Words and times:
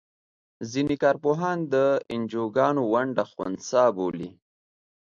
ځینې 0.71 0.95
کار 1.03 1.15
پوهان 1.23 1.57
د 1.73 1.75
انجوګانو 2.13 2.81
ونډه 2.93 3.23
خنثی 3.31 3.83
بولي. 3.95 4.29